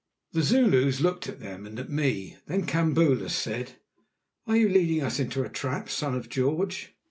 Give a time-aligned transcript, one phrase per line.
[0.31, 3.73] The Zulus looked at them and at me, then Kambula said:
[4.47, 6.95] "Are you leading us into a trap, Son of George?"